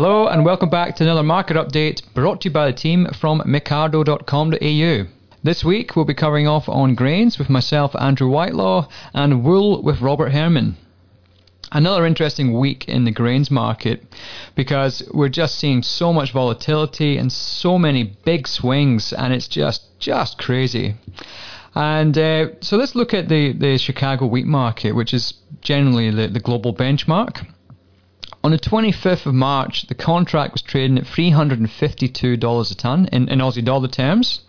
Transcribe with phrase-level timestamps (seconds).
[0.00, 3.40] Hello and welcome back to another market update brought to you by the team from
[3.40, 5.10] mecardo.com.au.
[5.42, 10.00] This week we'll be covering off on grains with myself, Andrew Whitelaw, and wool with
[10.00, 10.76] Robert Herrmann.
[11.72, 14.04] Another interesting week in the grains market
[14.54, 19.98] because we're just seeing so much volatility and so many big swings, and it's just
[19.98, 20.94] just crazy.
[21.74, 26.28] And uh, so let's look at the, the Chicago wheat market, which is generally the,
[26.28, 27.44] the global benchmark.
[28.44, 33.38] On the 25th of March, the contract was trading at $352 a ton in, in
[33.40, 34.40] Aussie dollar terms.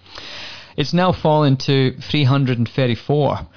[0.77, 3.47] It's now fallen to 334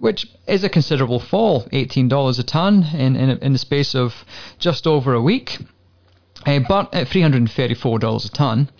[0.00, 4.24] which is a considerable fall, $18 a ton in, in, in the space of
[4.58, 5.58] just over a week.
[6.46, 8.70] Uh, but at $334 a ton,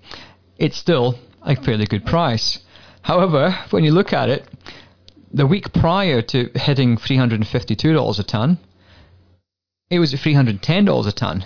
[0.58, 2.60] it's still a fairly good price.
[3.02, 4.46] However, when you look at it,
[5.32, 8.58] the week prior to hitting $352 a ton,
[9.90, 11.44] it was at $310 a ton.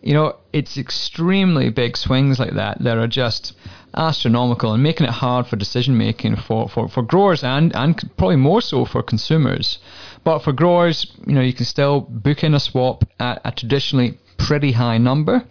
[0.00, 3.54] You know, it's extremely big swings like that that are just
[3.94, 8.36] astronomical and making it hard for decision making for, for, for growers and, and probably
[8.36, 9.78] more so for consumers.
[10.22, 14.18] But for growers, you know, you can still book in a swap at a traditionally
[14.36, 15.44] pretty high number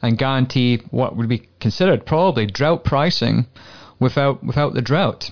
[0.00, 3.46] and guarantee what would be considered probably drought pricing
[3.98, 5.30] without without the drought.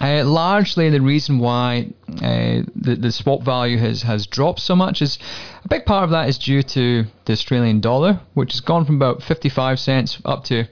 [0.00, 5.00] Uh, largely, the reason why uh, the, the swap value has, has dropped so much
[5.00, 5.18] is
[5.64, 8.96] a big part of that is due to the Australian dollar, which has gone from
[8.96, 10.64] about 55 cents up to,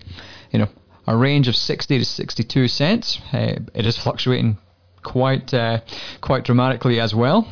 [0.51, 0.69] you know,
[1.07, 3.21] a range of 60 to 62 cents.
[3.33, 4.59] Uh, it is fluctuating
[5.03, 5.81] quite uh,
[6.21, 7.49] quite dramatically as well.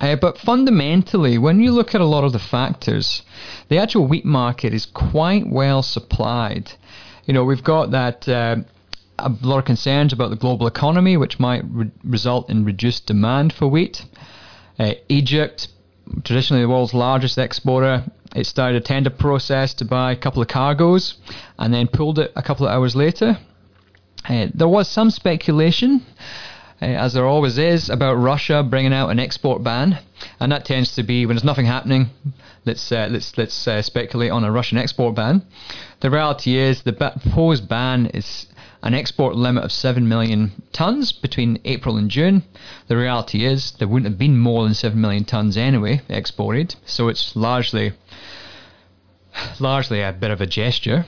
[0.00, 3.22] Uh, but fundamentally, when you look at a lot of the factors,
[3.68, 6.72] the actual wheat market is quite well supplied.
[7.24, 8.56] You know, we've got that uh,
[9.18, 13.52] a lot of concerns about the global economy, which might re- result in reduced demand
[13.52, 14.04] for wheat.
[14.78, 15.68] Uh, Egypt,
[16.24, 20.48] traditionally the world's largest exporter, it started a tender process to buy a couple of
[20.48, 21.14] cargoes
[21.58, 23.38] and then pulled it a couple of hours later.
[24.28, 26.04] Uh, there was some speculation,
[26.82, 29.98] uh, as there always is, about Russia bringing out an export ban,
[30.40, 32.10] and that tends to be when there's nothing happening.
[32.66, 35.42] Let's uh, let's let's uh, speculate on a Russian export ban.
[36.00, 38.46] The reality is the proposed ban is
[38.82, 42.42] an export limit of 7 million tonnes between April and June.
[42.88, 47.08] The reality is there wouldn't have been more than 7 million tonnes anyway exported, so
[47.08, 47.92] it's largely
[49.60, 51.06] largely a bit of a gesture.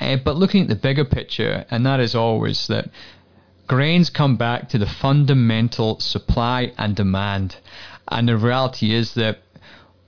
[0.00, 2.88] Uh, but looking at the bigger picture, and that is always that
[3.66, 7.56] grains come back to the fundamental supply and demand.
[8.08, 9.38] And the reality is that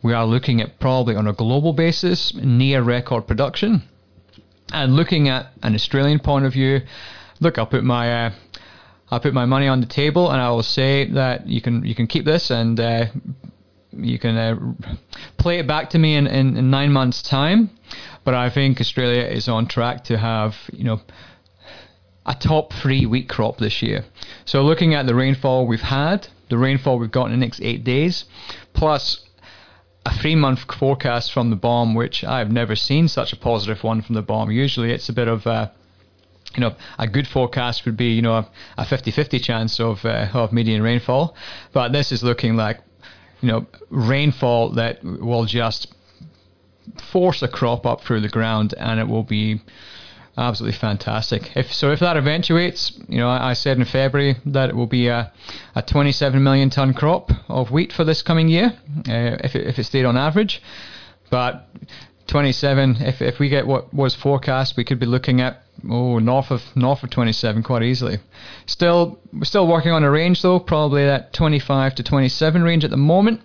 [0.03, 3.83] we are looking at probably on a global basis near record production.
[4.73, 6.81] And looking at an Australian point of view,
[7.41, 8.33] look, I'll put my uh,
[9.11, 11.95] I'll put my money on the table, and I will say that you can you
[11.95, 13.07] can keep this and uh,
[13.93, 14.57] you can uh,
[15.37, 17.71] play it back to me in, in, in, nine months' time.
[18.25, 21.01] But I think Australia is on track to have you know
[22.27, 24.05] a top three wheat crop this year.
[24.45, 27.85] So looking at the rainfall we've had, the rainfall we've got in the next eight
[27.85, 28.25] days,
[28.73, 29.25] plus
[30.07, 34.03] a three month forecast from the BoM, which I've never seen such a positive one
[34.03, 34.51] from the BoM.
[34.51, 35.73] Usually it's a bit of a
[36.55, 38.47] you know, a good forecast would be, you know,
[38.79, 41.35] a 50-50 chance of uh, of median rainfall,
[41.73, 42.81] but this is looking like,
[43.41, 45.93] you know, rainfall that will just
[47.11, 49.61] force a crop up through the ground, and it will be
[50.37, 51.56] absolutely fantastic.
[51.56, 54.87] If so, if that eventuates, you know, I, I, said in February that it will
[54.87, 55.33] be a,
[55.75, 58.73] a 27 million ton crop of wheat for this coming year,
[59.09, 60.62] uh, if it, if it stayed on average.
[61.31, 61.69] But
[62.27, 66.50] 27, if if we get what was forecast, we could be looking at oh north
[66.50, 68.19] of north of 27 quite easily.
[68.67, 72.91] Still, we're still working on a range though, probably that 25 to 27 range at
[72.91, 73.41] the moment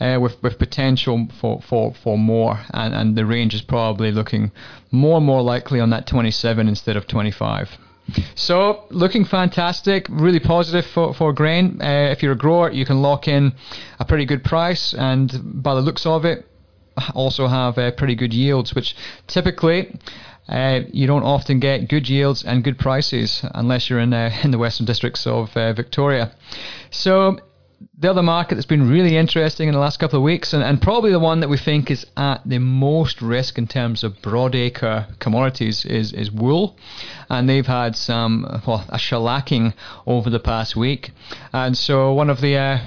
[0.00, 4.50] uh, with with potential for, for, for more, and, and the range is probably looking
[4.90, 7.78] more and more likely on that 27 instead of 25.
[8.34, 11.80] So looking fantastic, really positive for, for grain.
[11.82, 13.52] Uh, if you're a grower, you can lock in
[13.98, 16.46] a pretty good price, and by the looks of it,
[17.14, 18.94] also have uh, pretty good yields, which
[19.26, 19.98] typically
[20.48, 24.50] uh, you don't often get good yields and good prices unless you're in uh, in
[24.50, 26.32] the western districts of uh, Victoria.
[26.90, 27.38] So
[27.98, 30.80] the other market that's been really interesting in the last couple of weeks, and, and
[30.80, 35.18] probably the one that we think is at the most risk in terms of broadacre
[35.18, 36.76] commodities, is, is wool.
[37.28, 39.74] And they've had some, well, a shellacking
[40.06, 41.10] over the past week.
[41.52, 42.78] And so one of the uh,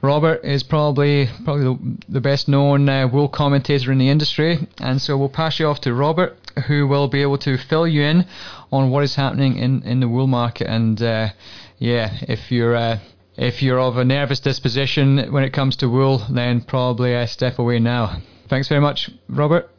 [0.00, 5.02] Robert is probably probably the, the best known uh, wool commentator in the industry, and
[5.02, 6.36] so we'll pass you off to Robert,
[6.68, 8.24] who will be able to fill you in
[8.70, 10.68] on what is happening in, in the wool market.
[10.68, 11.30] And uh,
[11.78, 12.98] yeah, if you're uh,
[13.38, 17.60] if you're of a nervous disposition when it comes to wool, then probably uh, step
[17.60, 18.20] away now.
[18.48, 19.70] Thanks very much, Robert.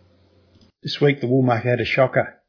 [0.81, 2.41] This week, the wool market had a shocker.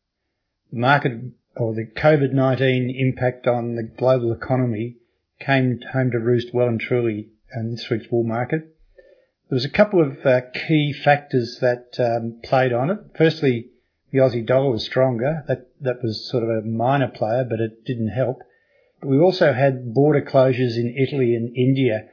[0.71, 1.12] The market,
[1.57, 4.99] or the COVID 19 impact on the global economy,
[5.41, 8.61] came home to roost well and truly in this week's wool market.
[9.49, 12.99] There was a couple of uh, key factors that um, played on it.
[13.19, 13.71] Firstly,
[14.13, 15.43] the Aussie dollar was stronger.
[15.49, 18.43] That that was sort of a minor player, but it didn't help.
[19.02, 22.08] We also had border closures in Italy and India,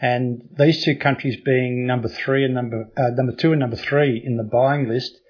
[0.00, 4.20] and these two countries being number three and number uh, number two and number three
[4.24, 5.20] in the buying list,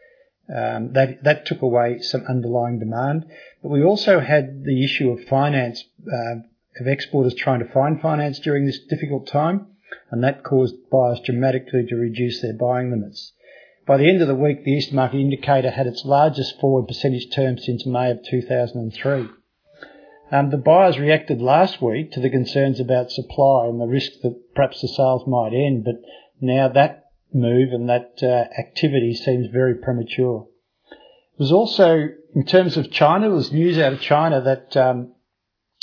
[0.48, 3.26] um, that that took away some underlying demand.
[3.62, 6.36] But we also had the issue of finance uh,
[6.80, 9.66] of exporters trying to find finance during this difficult time,
[10.10, 13.32] and that caused buyers dramatically to reduce their buying limits.
[13.86, 17.30] By the end of the week, the Eastern Market Indicator had its largest forward percentage
[17.34, 19.28] term since May of 2003.
[20.32, 24.54] Um, the buyers reacted last week to the concerns about supply and the risk that
[24.54, 25.96] perhaps the sales might end, but
[26.40, 30.48] now that move and that uh, activity seems very premature.
[31.38, 35.12] There's also, in terms of China, there was news out of China that um,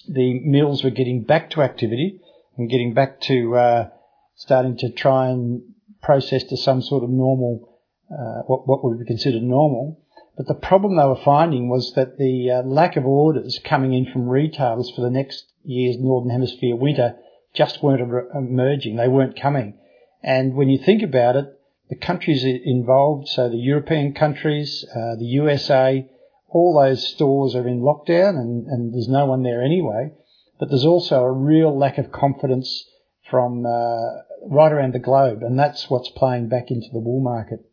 [0.07, 2.19] the mills were getting back to activity
[2.57, 3.89] and getting back to uh,
[4.35, 5.61] starting to try and
[6.01, 7.77] process to some sort of normal,
[8.11, 10.01] uh, what, what would be considered normal.
[10.39, 14.05] But the problem they were finding was that the uh, lack of orders coming in
[14.05, 17.17] from retailers for the next year's Northern Hemisphere winter
[17.53, 18.95] just weren't emerging.
[18.95, 19.77] They weren't coming.
[20.23, 21.59] And when you think about it,
[21.89, 26.09] the countries involved, so the European countries, uh, the USA,
[26.47, 30.13] all those stores are in lockdown and, and, there's no one there anyway.
[30.57, 32.85] But there's also a real lack of confidence
[33.29, 37.68] from uh, right around the globe, and that's what's playing back into the wool market.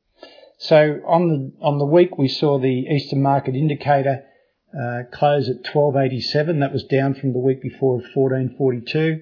[0.59, 4.25] So on the on the week, we saw the Eastern Market Indicator
[4.73, 6.61] uh, close at 1287.
[6.61, 9.21] That was down from the week before of 1442.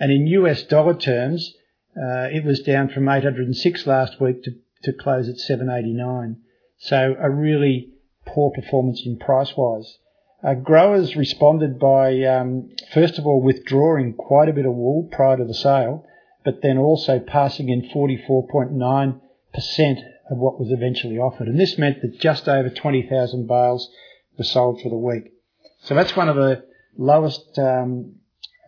[0.00, 1.54] And in US dollar terms,
[1.96, 4.52] uh, it was down from 806 last week to,
[4.82, 6.38] to close at 789.
[6.78, 7.92] So a really
[8.26, 9.98] poor performance in price wise.
[10.44, 15.38] Uh, growers responded by, um, first of all, withdrawing quite a bit of wool prior
[15.38, 16.04] to the sale,
[16.44, 21.48] but then also passing in 44.9% of what was eventually offered.
[21.48, 23.90] And this meant that just over 20,000 bales
[24.36, 25.32] were sold for the week.
[25.80, 26.64] So that's one of the
[26.98, 28.16] lowest um,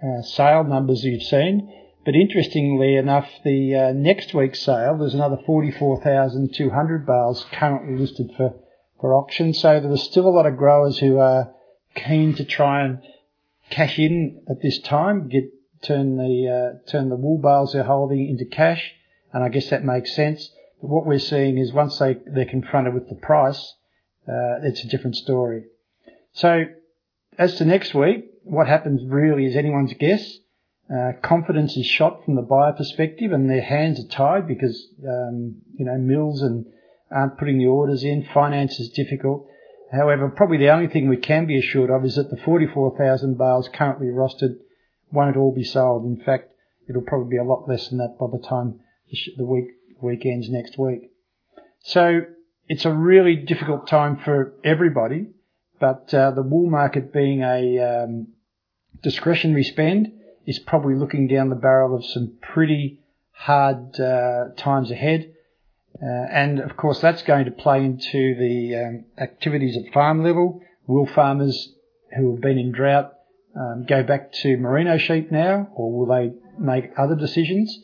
[0.02, 1.72] uh, sale numbers you've seen.
[2.04, 8.54] But interestingly enough, the uh, next week's sale, there's another 44,200 bales currently listed for,
[9.00, 9.52] for auction.
[9.52, 11.52] So there are still a lot of growers who are
[11.94, 13.00] keen to try and
[13.70, 15.52] cash in at this time, get
[15.82, 18.92] turn the uh, turn the wool bales they're holding into cash,
[19.32, 20.50] and I guess that makes sense.
[20.80, 23.74] But what we're seeing is once they, they're confronted with the price,
[24.28, 25.64] uh, it's a different story.
[26.32, 26.64] So
[27.38, 30.38] as to next week, what happens really is anyone's guess.
[30.90, 35.56] Uh, confidence is shot from the buyer perspective, and their hands are tied because um,
[35.76, 36.64] you know mills and
[37.10, 38.26] aren't putting the orders in.
[38.32, 39.46] Finance is difficult.
[39.92, 43.68] However, probably the only thing we can be assured of is that the 44,000 bales
[43.72, 44.56] currently rostered
[45.10, 46.04] won't all be sold.
[46.04, 46.52] In fact,
[46.88, 48.80] it'll probably be a lot less than that by the time
[49.36, 49.68] the week
[50.02, 51.10] weekends next week.
[51.80, 52.20] So
[52.68, 55.28] it's a really difficult time for everybody,
[55.80, 58.28] but uh, the wool market being a um,
[59.02, 60.12] discretionary spend
[60.46, 63.00] is probably looking down the barrel of some pretty
[63.32, 65.32] hard uh, times ahead.
[66.02, 70.60] Uh, and of course, that's going to play into the um, activities at farm level.
[70.86, 71.74] Will farmers
[72.16, 73.12] who have been in drought
[73.58, 77.76] um, go back to merino sheep now, or will they make other decisions?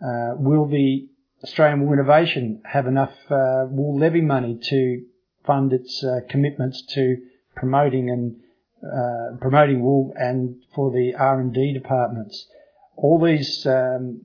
[0.00, 1.08] Uh, will the
[1.44, 5.04] Australian Wool Innovation have enough uh, wool levy money to
[5.44, 7.16] fund its uh, commitments to
[7.56, 8.36] promoting and
[8.84, 12.46] uh, promoting wool and for the R&D departments.
[12.96, 14.20] All these um,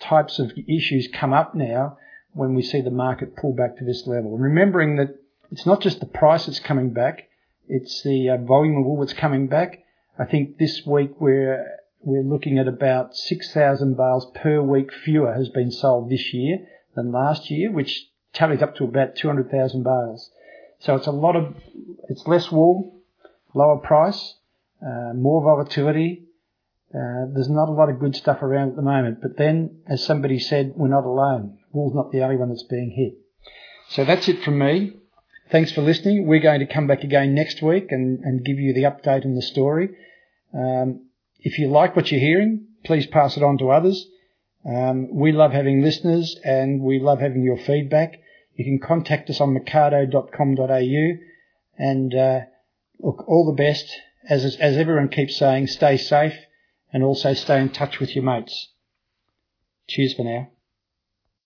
[0.00, 1.98] types of issues come up now
[2.32, 4.34] when we see the market pull back to this level.
[4.34, 5.16] And remembering that
[5.50, 7.28] it's not just the price that's coming back,
[7.68, 9.80] it's the uh, volume of wool that's coming back.
[10.18, 11.64] I think this week we're
[12.06, 16.58] we're looking at about 6,000 bales per week fewer has been sold this year
[16.94, 20.30] than last year, which tallies up to about 200,000 bales.
[20.78, 21.56] So it's a lot of,
[22.08, 22.94] it's less wool,
[23.54, 24.36] lower price,
[24.80, 26.22] uh, more volatility.
[26.94, 29.20] Uh, there's not a lot of good stuff around at the moment.
[29.20, 31.58] But then, as somebody said, we're not alone.
[31.72, 33.18] Wool's not the only one that's being hit.
[33.88, 34.92] So that's it from me.
[35.50, 36.28] Thanks for listening.
[36.28, 39.34] We're going to come back again next week and, and give you the update on
[39.34, 39.88] the story.
[40.54, 41.05] Um,
[41.46, 44.08] if you like what you're hearing, please pass it on to others.
[44.68, 48.14] Um, we love having listeners and we love having your feedback.
[48.54, 51.18] You can contact us on mecardo.com.au
[51.78, 52.40] and uh,
[52.98, 53.96] look, all the best.
[54.28, 56.34] As, as everyone keeps saying, stay safe
[56.92, 58.72] and also stay in touch with your mates.
[59.86, 60.48] Cheers for now.